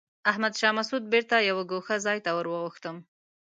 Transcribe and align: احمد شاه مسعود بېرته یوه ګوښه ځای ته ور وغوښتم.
احمد 0.31 0.53
شاه 0.59 0.73
مسعود 0.79 1.03
بېرته 1.13 1.35
یوه 1.49 1.63
ګوښه 1.71 1.95
ځای 2.05 2.17
ته 2.25 2.31
ور 2.35 2.47
وغوښتم. 2.49 2.97